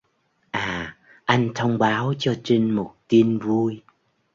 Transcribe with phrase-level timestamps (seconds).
[0.51, 0.95] À
[1.25, 3.81] anh thông báo cho trinh một tin vui